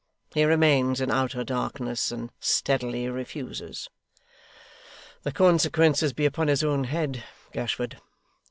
He 0.33 0.45
remains 0.45 0.99
in 0.99 1.11
outer 1.11 1.43
darkness 1.43 2.11
and 2.11 2.31
steadily 2.39 3.07
refuses.' 3.07 3.87
'The 5.21 5.31
consequences 5.31 6.11
be 6.11 6.25
upon 6.25 6.47
his 6.47 6.63
own 6.63 6.85
head! 6.85 7.23
Gashford! 7.51 7.99